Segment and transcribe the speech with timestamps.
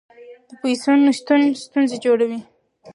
[0.49, 2.39] د پیسو نشتون ستونزې جوړوي.